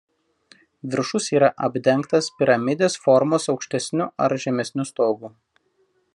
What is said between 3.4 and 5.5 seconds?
aukštesniu ar žemesniu stogu.